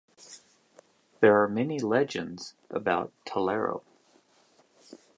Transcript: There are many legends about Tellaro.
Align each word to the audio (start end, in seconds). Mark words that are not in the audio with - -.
There 1.19 1.39
are 1.43 1.47
many 1.47 1.77
legends 1.77 2.55
about 2.71 3.11
Tellaro. 3.23 3.83